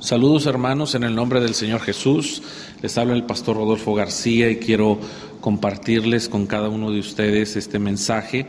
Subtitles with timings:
[0.00, 2.42] Saludos hermanos en el nombre del Señor Jesús.
[2.80, 4.98] Les habla el pastor Rodolfo García y quiero
[5.42, 8.46] compartirles con cada uno de ustedes este mensaje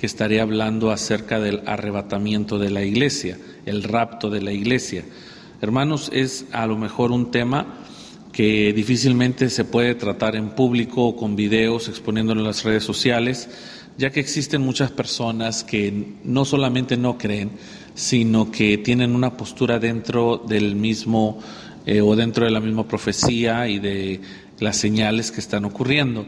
[0.00, 5.04] que estaré hablando acerca del arrebatamiento de la iglesia, el rapto de la iglesia.
[5.60, 7.78] Hermanos, es a lo mejor un tema
[8.32, 13.48] que difícilmente se puede tratar en público o con videos exponiéndolo en las redes sociales,
[13.98, 17.50] ya que existen muchas personas que no solamente no creen,
[17.94, 21.40] sino que tienen una postura dentro del mismo
[21.84, 24.20] eh, o dentro de la misma profecía y de
[24.60, 26.26] las señales que están ocurriendo.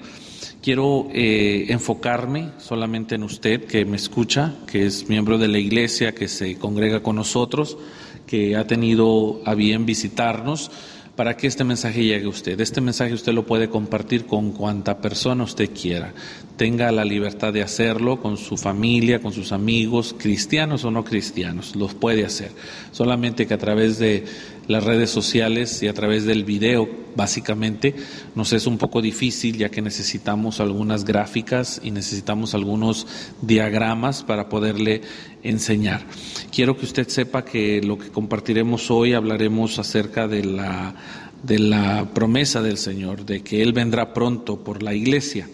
[0.60, 6.12] Quiero eh, enfocarme solamente en usted que me escucha, que es miembro de la iglesia,
[6.12, 7.78] que se congrega con nosotros,
[8.26, 10.72] que ha tenido a bien visitarnos
[11.20, 12.58] para que este mensaje llegue a usted.
[12.62, 16.14] Este mensaje usted lo puede compartir con cuanta persona usted quiera.
[16.56, 21.76] Tenga la libertad de hacerlo con su familia, con sus amigos, cristianos o no cristianos.
[21.76, 22.52] Los puede hacer.
[22.90, 24.24] Solamente que a través de
[24.70, 27.96] las redes sociales y a través del video, básicamente,
[28.36, 33.08] nos es un poco difícil ya que necesitamos algunas gráficas y necesitamos algunos
[33.42, 35.00] diagramas para poderle
[35.42, 36.06] enseñar.
[36.54, 40.94] Quiero que usted sepa que lo que compartiremos hoy hablaremos acerca de la,
[41.42, 45.48] de la promesa del Señor, de que Él vendrá pronto por la iglesia.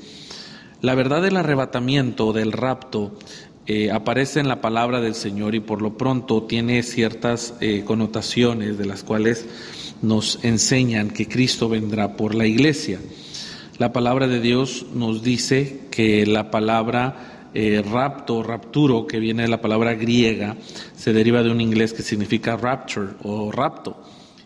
[0.83, 3.17] La verdad del arrebatamiento, del rapto,
[3.67, 8.79] eh, aparece en la palabra del Señor y por lo pronto tiene ciertas eh, connotaciones
[8.79, 9.45] de las cuales
[10.03, 13.01] nos enseñan que Cristo vendrá por la iglesia.
[13.79, 19.49] La palabra de Dios nos dice que la palabra eh, rapto, rapturo, que viene de
[19.49, 20.57] la palabra griega,
[20.95, 24.01] se deriva de un inglés que significa rapture o rapto.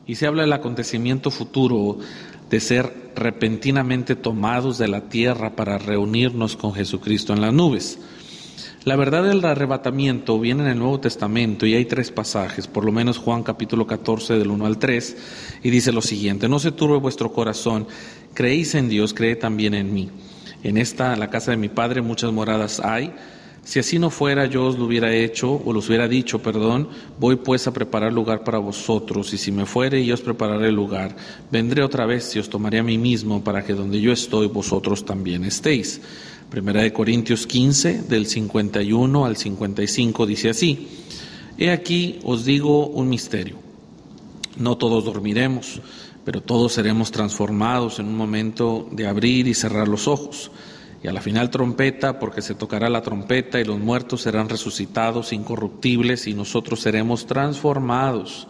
[0.07, 1.99] Y se habla del acontecimiento futuro
[2.49, 7.99] de ser repentinamente tomados de la tierra para reunirnos con Jesucristo en las nubes.
[8.85, 12.93] La verdad del arrebatamiento viene en el Nuevo Testamento y hay tres pasajes, por lo
[12.93, 15.17] menos Juan capítulo 14 del 1 al 3,
[15.63, 17.87] y dice lo siguiente, no se turbe vuestro corazón,
[18.33, 20.09] creéis en Dios, cree también en mí.
[20.63, 23.13] En esta, la casa de mi Padre, muchas moradas hay.
[23.65, 27.37] Si así no fuera, yo os lo hubiera hecho, o los hubiera dicho, perdón, voy
[27.37, 31.15] pues a preparar lugar para vosotros, y si me fuere, yo os prepararé el lugar.
[31.53, 35.05] Vendré otra vez y os tomaré a mí mismo, para que donde yo estoy, vosotros
[35.05, 36.01] también estéis.
[36.51, 40.89] Primera de Corintios 15, del 51 al 55, dice así,
[41.57, 43.55] He aquí os digo un misterio.
[44.57, 45.81] No todos dormiremos,
[46.25, 50.51] pero todos seremos transformados en un momento de abrir y cerrar los ojos.
[51.05, 55.33] Y a la final trompeta, porque se tocará la trompeta y los muertos serán resucitados
[55.33, 58.49] incorruptibles y nosotros seremos transformados.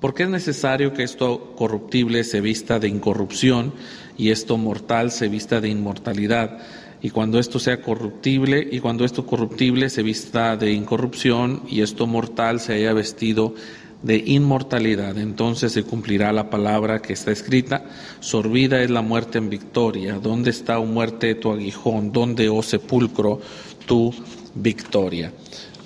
[0.00, 3.72] Porque es necesario que esto corruptible se vista de incorrupción
[4.16, 6.60] y esto mortal se vista de inmortalidad
[7.02, 12.06] y cuando esto sea corruptible, y cuando esto corruptible se vista de incorrupción, y esto
[12.06, 13.54] mortal se haya vestido
[14.02, 17.84] de inmortalidad, entonces se cumplirá la palabra que está escrita,
[18.20, 22.12] sorbida es la muerte en victoria, ¿dónde está, o oh muerte, tu aguijón?
[22.12, 23.40] ¿Dónde, oh sepulcro,
[23.84, 24.14] tu
[24.54, 25.32] victoria?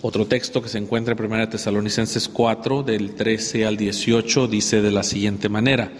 [0.02, 4.90] Otro texto que se encuentra en 1 Tesalonicenses 4, del 13 al 18, dice de
[4.90, 5.90] la siguiente manera,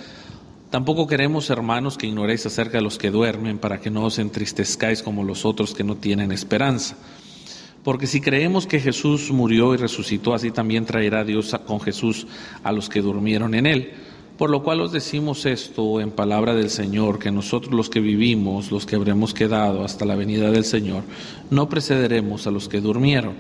[0.77, 5.03] Tampoco queremos, hermanos, que ignoréis acerca de los que duermen, para que no os entristezcáis
[5.03, 6.99] como los otros que no tienen esperanza.
[7.83, 12.27] Porque si creemos que Jesús murió y resucitó, así también traerá Dios con Jesús
[12.63, 13.93] a los que durmieron en él.
[14.37, 18.71] Por lo cual os decimos esto en palabra del Señor, que nosotros los que vivimos,
[18.71, 21.05] los que habremos quedado hasta la venida del Señor,
[21.49, 23.33] no precederemos a los que durmieron,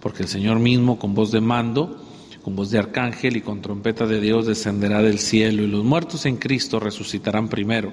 [0.00, 2.05] porque el Señor mismo con voz de mando,
[2.46, 6.26] con voz de arcángel y con trompeta de Dios descenderá del cielo y los muertos
[6.26, 7.92] en Cristo resucitarán primero.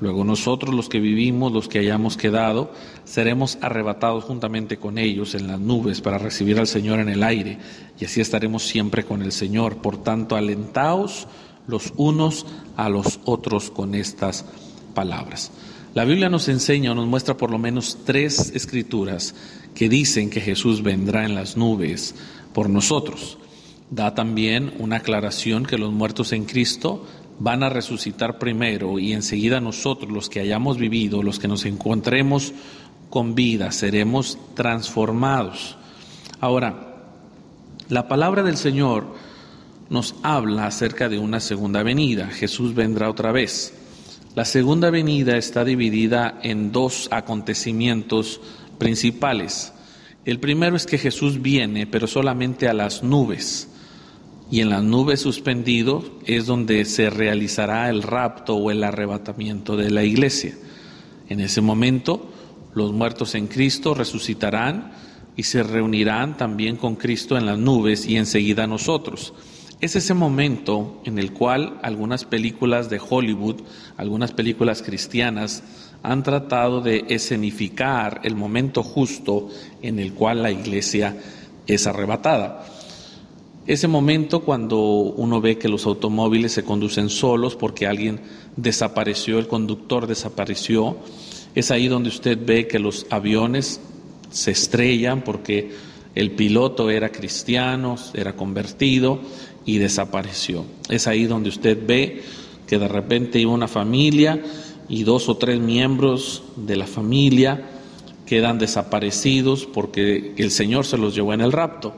[0.00, 2.72] Luego nosotros los que vivimos, los que hayamos quedado,
[3.04, 7.58] seremos arrebatados juntamente con ellos en las nubes para recibir al Señor en el aire
[8.00, 9.82] y así estaremos siempre con el Señor.
[9.82, 11.28] Por tanto, alentaos
[11.66, 12.46] los unos
[12.78, 14.46] a los otros con estas
[14.94, 15.50] palabras.
[15.92, 19.34] La Biblia nos enseña o nos muestra por lo menos tres escrituras
[19.74, 22.14] que dicen que Jesús vendrá en las nubes
[22.54, 23.36] por nosotros
[23.92, 27.06] da también una aclaración que los muertos en Cristo
[27.38, 32.54] van a resucitar primero y enseguida nosotros, los que hayamos vivido, los que nos encontremos
[33.10, 35.76] con vida, seremos transformados.
[36.40, 37.02] Ahora,
[37.90, 39.14] la palabra del Señor
[39.90, 42.28] nos habla acerca de una segunda venida.
[42.28, 43.74] Jesús vendrá otra vez.
[44.34, 48.40] La segunda venida está dividida en dos acontecimientos
[48.78, 49.74] principales.
[50.24, 53.68] El primero es que Jesús viene, pero solamente a las nubes
[54.52, 59.90] y en las nubes suspendido es donde se realizará el rapto o el arrebatamiento de
[59.90, 60.54] la iglesia.
[61.30, 62.28] En ese momento
[62.74, 64.92] los muertos en Cristo resucitarán
[65.38, 69.32] y se reunirán también con Cristo en las nubes y enseguida nosotros.
[69.80, 73.62] Es ese momento en el cual algunas películas de Hollywood,
[73.96, 75.62] algunas películas cristianas,
[76.02, 79.48] han tratado de escenificar el momento justo
[79.80, 81.16] en el cual la iglesia
[81.66, 82.66] es arrebatada.
[83.66, 88.20] Ese momento cuando uno ve que los automóviles se conducen solos porque alguien
[88.56, 90.96] desapareció, el conductor desapareció,
[91.54, 93.80] es ahí donde usted ve que los aviones
[94.30, 95.70] se estrellan porque
[96.14, 99.20] el piloto era cristiano, era convertido
[99.64, 100.64] y desapareció.
[100.88, 102.22] Es ahí donde usted ve
[102.66, 104.42] que de repente iba una familia
[104.88, 107.68] y dos o tres miembros de la familia
[108.26, 111.94] quedan desaparecidos porque el Señor se los llevó en el rapto.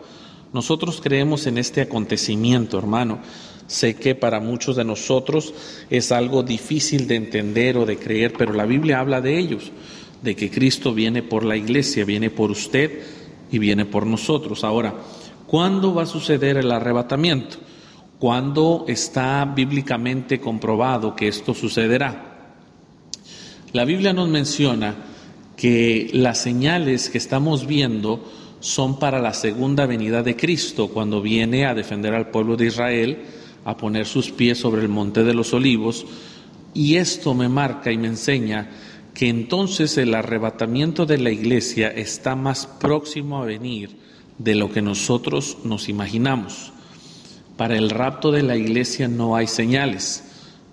[0.55, 3.19] Nosotros creemos en este acontecimiento, hermano.
[3.67, 5.53] Sé que para muchos de nosotros
[5.91, 9.73] es algo difícil de entender o de creer, pero la Biblia habla de ellos,
[10.23, 13.03] de que Cristo viene por la iglesia, viene por usted
[13.51, 14.63] y viene por nosotros.
[14.63, 14.95] Ahora,
[15.49, 17.57] ¿cuándo va a suceder el arrebatamiento?
[18.21, 22.55] ¿Cuándo está bíblicamente comprobado que esto sucederá?
[23.73, 24.95] La Biblia nos menciona
[25.57, 28.23] que las señales que estamos viendo
[28.65, 33.19] son para la segunda venida de Cristo, cuando viene a defender al pueblo de Israel,
[33.63, 36.07] a poner sus pies sobre el monte de los olivos,
[36.73, 38.71] y esto me marca y me enseña
[39.13, 43.99] que entonces el arrebatamiento de la iglesia está más próximo a venir
[44.39, 46.73] de lo que nosotros nos imaginamos.
[47.59, 50.25] Para el rapto de la iglesia no hay señales,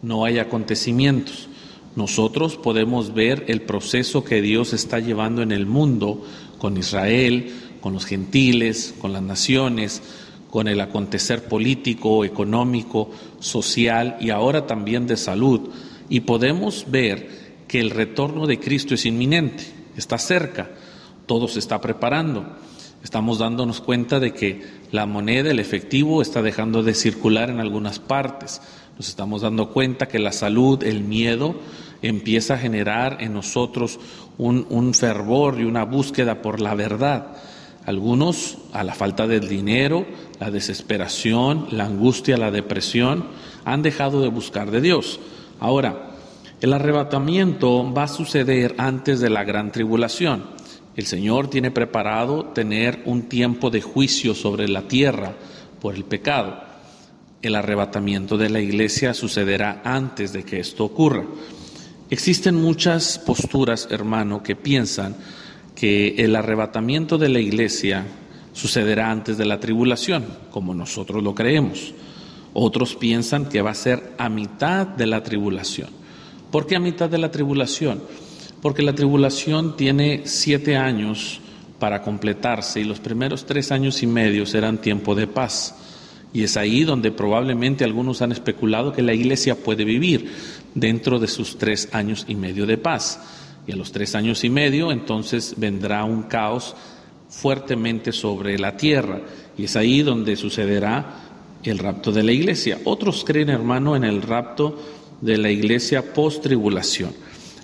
[0.01, 1.49] no hay acontecimientos.
[1.97, 6.25] Nosotros podemos ver el proceso que Dios está llevando en el mundo
[6.57, 7.51] con Israel,
[7.81, 10.01] con los gentiles, con las naciones,
[10.50, 15.69] con el acontecer político, económico, social y ahora también de salud.
[16.10, 20.69] Y podemos ver que el retorno de Cristo es inminente, está cerca,
[21.25, 22.45] todo se está preparando.
[23.04, 24.62] Estamos dándonos cuenta de que
[24.92, 28.62] la moneda, el efectivo, está dejando de circular en algunas partes.
[28.98, 31.56] Nos estamos dando cuenta que la salud, el miedo,
[32.01, 34.00] empieza a generar en nosotros
[34.38, 37.38] un, un fervor y una búsqueda por la verdad.
[37.86, 40.06] Algunos a la falta del dinero,
[40.39, 43.25] la desesperación, la angustia, la depresión,
[43.66, 45.19] han dejado de buscar de Dios.
[45.60, 46.12] Ahora,
[46.62, 50.44] el arrebatamiento va a suceder antes de la gran tribulación.
[50.95, 55.33] El Señor tiene preparado tener un tiempo de juicio sobre la tierra
[55.80, 56.62] por el pecado.
[57.42, 61.25] El arrebatamiento de la iglesia sucederá antes de que esto ocurra.
[62.12, 65.16] Existen muchas posturas, hermano, que piensan
[65.81, 68.06] que el arrebatamiento de la iglesia
[68.54, 71.95] sucederá antes de la tribulación, como nosotros lo creemos.
[72.54, 75.89] Otros piensan que va a ser a mitad de la tribulación.
[76.51, 78.00] ¿Por qué a mitad de la tribulación?
[78.62, 81.42] Porque la tribulación tiene siete años
[81.80, 85.74] para completarse y los primeros tres años y medio serán tiempo de paz.
[86.31, 90.31] Y es ahí donde probablemente algunos han especulado que la iglesia puede vivir
[90.75, 93.19] dentro de sus tres años y medio de paz.
[93.71, 96.75] Y a los tres años y medio entonces vendrá un caos
[97.29, 99.21] fuertemente sobre la tierra.
[99.57, 101.21] Y es ahí donde sucederá
[101.63, 102.79] el rapto de la iglesia.
[102.83, 104.77] Otros creen, hermano, en el rapto
[105.21, 107.13] de la iglesia post-tribulación,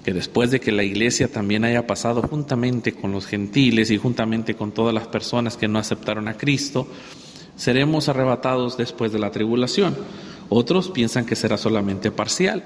[0.06, 4.56] que después de que la iglesia también haya pasado juntamente con los gentiles y juntamente
[4.56, 6.88] con todas las personas que no aceptaron a Cristo,
[7.58, 9.94] seremos arrebatados después de la tribulación.
[10.48, 12.64] Otros piensan que será solamente parcial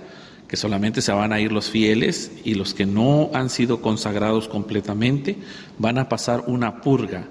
[0.51, 4.49] que solamente se van a ir los fieles y los que no han sido consagrados
[4.49, 5.37] completamente
[5.77, 7.23] van a pasar una purga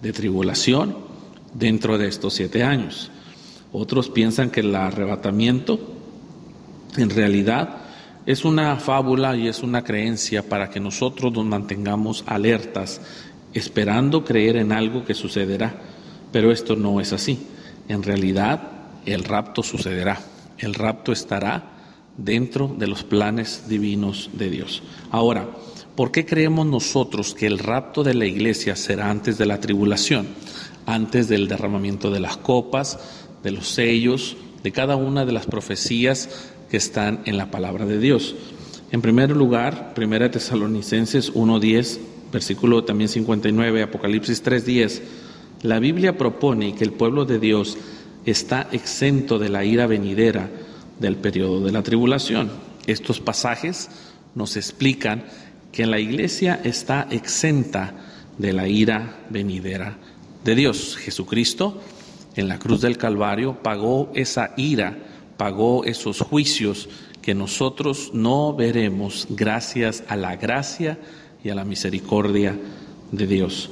[0.00, 0.96] de tribulación
[1.52, 3.10] dentro de estos siete años.
[3.72, 5.80] Otros piensan que el arrebatamiento
[6.96, 7.78] en realidad
[8.26, 13.00] es una fábula y es una creencia para que nosotros nos mantengamos alertas,
[13.54, 15.74] esperando creer en algo que sucederá.
[16.30, 17.44] Pero esto no es así.
[17.88, 18.70] En realidad,
[19.04, 20.20] el rapto sucederá.
[20.58, 21.77] El rapto estará
[22.18, 24.82] dentro de los planes divinos de Dios.
[25.10, 25.48] Ahora,
[25.96, 30.26] ¿por qué creemos nosotros que el rapto de la iglesia será antes de la tribulación,
[30.84, 32.98] antes del derramamiento de las copas,
[33.42, 37.98] de los sellos, de cada una de las profecías que están en la palabra de
[37.98, 38.34] Dios?
[38.90, 41.98] En primer lugar, 1 Tesalonicenses 1.10,
[42.32, 45.00] versículo también 59, Apocalipsis 3.10,
[45.62, 47.76] la Biblia propone que el pueblo de Dios
[48.24, 50.50] está exento de la ira venidera,
[51.00, 52.50] del periodo de la tribulación.
[52.86, 53.90] Estos pasajes
[54.34, 55.24] nos explican
[55.72, 57.94] que la iglesia está exenta
[58.38, 59.96] de la ira venidera
[60.44, 60.96] de Dios.
[60.96, 61.80] Jesucristo
[62.36, 64.96] en la cruz del Calvario pagó esa ira,
[65.36, 66.88] pagó esos juicios
[67.20, 70.98] que nosotros no veremos gracias a la gracia
[71.44, 72.56] y a la misericordia
[73.12, 73.70] de Dios.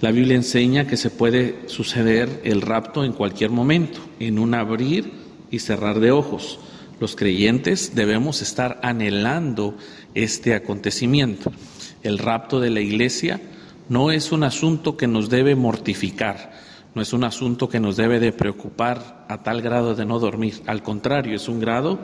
[0.00, 5.12] La Biblia enseña que se puede suceder el rapto en cualquier momento, en un abrir
[5.50, 6.58] y cerrar de ojos.
[7.00, 9.76] Los creyentes debemos estar anhelando
[10.14, 11.52] este acontecimiento.
[12.02, 13.40] El rapto de la iglesia
[13.88, 16.52] no es un asunto que nos debe mortificar,
[16.94, 20.54] no es un asunto que nos debe de preocupar a tal grado de no dormir.
[20.66, 22.00] Al contrario, es un grado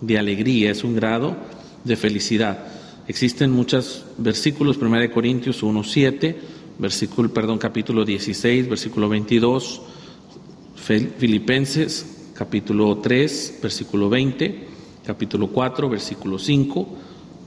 [0.00, 1.36] de alegría, es un grado
[1.84, 2.66] de felicidad.
[3.08, 6.36] Existen muchos versículos, 1 Corintios 1.7,
[6.78, 9.82] versículo, perdón, capítulo 16, versículo 22,
[11.18, 14.64] Filipenses capítulo 3, versículo 20,
[15.06, 16.88] capítulo 4, versículo 5,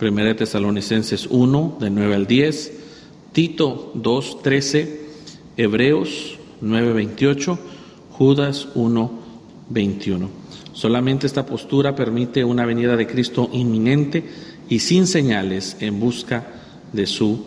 [0.01, 2.73] 1 Tesalonicenses 1, de 9 al 10,
[3.33, 5.01] Tito 2, 13,
[5.57, 7.59] Hebreos 9, 28,
[8.11, 9.11] Judas 1,
[9.69, 10.29] 21.
[10.71, 14.23] Solamente esta postura permite una venida de Cristo inminente
[14.69, 16.47] y sin señales en busca
[16.93, 17.45] de su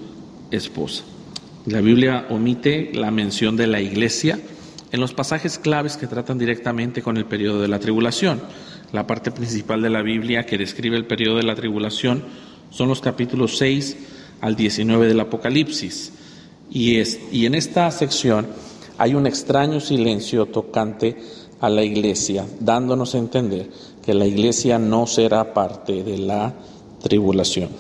[0.50, 1.04] esposa.
[1.66, 4.38] La Biblia omite la mención de la iglesia,
[4.92, 8.40] en los pasajes claves que tratan directamente con el periodo de la tribulación.
[8.92, 12.24] La parte principal de la Biblia que describe el periodo de la tribulación
[12.70, 13.96] son los capítulos 6
[14.40, 16.12] al 19 del Apocalipsis.
[16.70, 18.46] Y, es, y en esta sección
[18.98, 21.16] hay un extraño silencio tocante
[21.60, 23.70] a la iglesia, dándonos a entender
[24.04, 26.54] que la iglesia no será parte de la
[27.02, 27.70] tribulación.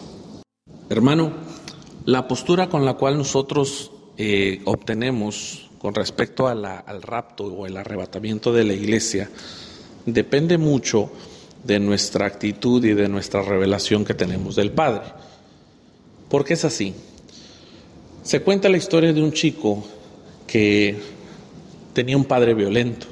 [0.88, 1.32] Hermano,
[2.04, 8.52] la postura con la cual nosotros eh, obtenemos con respecto al rapto o el arrebatamiento
[8.52, 9.30] de la iglesia
[10.04, 11.10] depende mucho
[11.64, 15.04] de nuestra actitud y de nuestra revelación que tenemos del Padre.
[16.28, 16.94] ¿Por qué es así?
[18.22, 19.82] Se cuenta la historia de un chico
[20.46, 20.96] que
[21.94, 23.06] tenía un padre violento,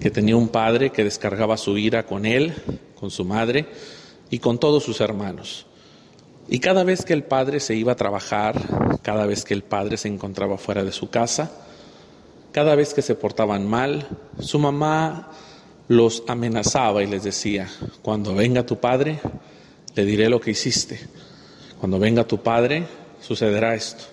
[0.00, 2.54] que tenía un padre que descargaba su ira con él,
[2.98, 3.66] con su madre
[4.30, 5.66] y con todos sus hermanos.
[6.48, 9.96] Y cada vez que el padre se iba a trabajar, cada vez que el padre
[9.96, 11.52] se encontraba fuera de su casa,
[12.52, 14.06] cada vez que se portaban mal,
[14.40, 15.30] su mamá
[15.88, 17.68] los amenazaba y les decía,
[18.02, 19.20] cuando venga tu padre,
[19.94, 21.00] le diré lo que hiciste.
[21.80, 22.86] Cuando venga tu padre,
[23.20, 24.04] sucederá esto.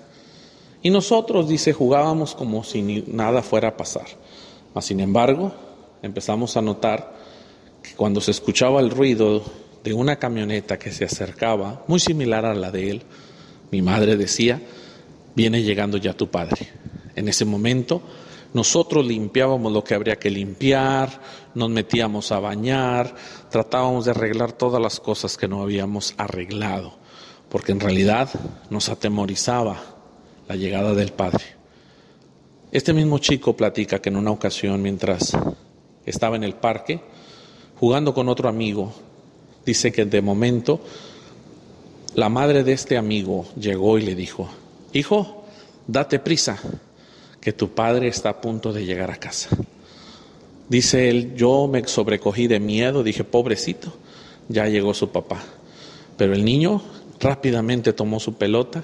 [0.81, 4.05] Y nosotros, dice, jugábamos como si nada fuera a pasar.
[4.73, 5.53] Mas, sin embargo,
[6.01, 7.15] empezamos a notar
[7.81, 9.43] que cuando se escuchaba el ruido
[9.83, 13.01] de una camioneta que se acercaba, muy similar a la de él,
[13.71, 14.61] mi madre decía,
[15.35, 16.67] viene llegando ya tu padre.
[17.15, 18.01] En ese momento
[18.55, 21.21] nosotros limpiábamos lo que habría que limpiar,
[21.55, 23.13] nos metíamos a bañar,
[23.49, 26.93] tratábamos de arreglar todas las cosas que no habíamos arreglado,
[27.49, 28.29] porque en realidad
[28.69, 29.75] nos atemorizaba
[30.47, 31.43] la llegada del Padre.
[32.71, 35.37] Este mismo chico platica que en una ocasión, mientras
[36.05, 37.01] estaba en el parque,
[37.77, 38.93] jugando con otro amigo,
[39.65, 40.79] dice que de momento
[42.13, 44.47] la madre de este amigo llegó y le dijo,
[44.93, 45.43] hijo,
[45.87, 46.57] date prisa,
[47.45, 49.49] que tu padre está a punto de llegar a casa.
[50.67, 53.93] Dice él, yo me sobrecogí de miedo, dije, pobrecito,
[54.49, 55.43] ya llegó su papá.
[56.17, 56.81] Pero el niño
[57.19, 58.83] rápidamente tomó su pelota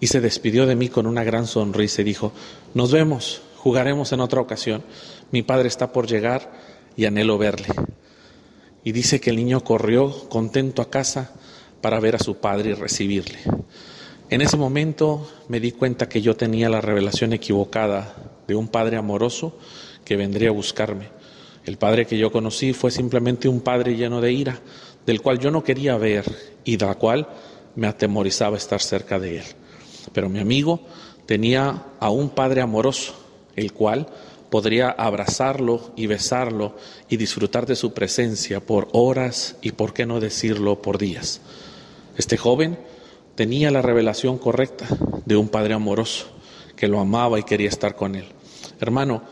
[0.00, 2.32] y se despidió de mí con una gran sonrisa y dijo,
[2.74, 4.82] nos vemos, jugaremos en otra ocasión.
[5.30, 6.50] Mi padre está por llegar
[6.96, 7.68] y anhelo verle.
[8.82, 11.30] Y dice que el niño corrió contento a casa
[11.80, 13.38] para ver a su padre y recibirle.
[14.34, 18.16] En ese momento me di cuenta que yo tenía la revelación equivocada
[18.48, 19.56] de un padre amoroso
[20.04, 21.06] que vendría a buscarme.
[21.64, 24.58] El padre que yo conocí fue simplemente un padre lleno de ira,
[25.06, 26.24] del cual yo no quería ver
[26.64, 27.28] y de la cual
[27.76, 29.44] me atemorizaba estar cerca de él.
[30.12, 30.80] Pero mi amigo
[31.26, 33.14] tenía a un padre amoroso,
[33.54, 34.08] el cual
[34.50, 36.74] podría abrazarlo y besarlo
[37.08, 41.40] y disfrutar de su presencia por horas y, por qué no decirlo, por días.
[42.16, 42.78] Este joven
[43.34, 44.86] tenía la revelación correcta
[45.24, 46.26] de un Padre amoroso
[46.76, 48.26] que lo amaba y quería estar con él.
[48.80, 49.22] Hermano,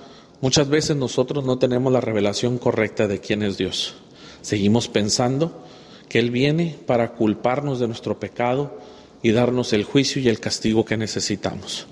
[0.40, 3.94] muchas veces nosotros no tenemos la revelación correcta de quién es Dios.
[4.42, 5.62] Seguimos pensando
[6.08, 8.78] que Él viene para culparnos de nuestro pecado
[9.22, 11.86] y darnos el juicio y el castigo que necesitamos.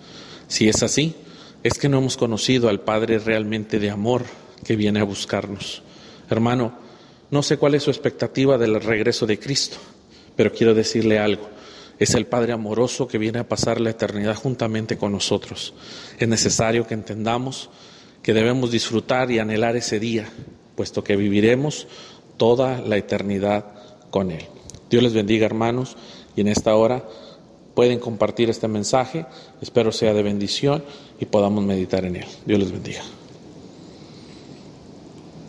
[0.48, 1.14] Si es así,
[1.62, 4.24] es que no hemos conocido al Padre realmente de amor
[4.64, 5.82] que viene a buscarnos.
[6.28, 6.72] Hermano,
[7.30, 9.76] no sé cuál es su expectativa del regreso de Cristo,
[10.34, 11.48] pero quiero decirle algo.
[12.00, 15.74] Es el Padre amoroso que viene a pasar la eternidad juntamente con nosotros.
[16.18, 17.70] Es necesario que entendamos
[18.22, 20.28] que debemos disfrutar y anhelar ese día,
[20.74, 21.86] puesto que viviremos
[22.36, 23.66] toda la eternidad
[24.10, 24.46] con Él.
[24.90, 25.96] Dios les bendiga, hermanos,
[26.34, 27.04] y en esta hora
[27.74, 29.26] pueden compartir este mensaje.
[29.60, 30.82] Espero sea de bendición
[31.20, 32.26] y podamos meditar en él.
[32.44, 33.02] Dios les bendiga.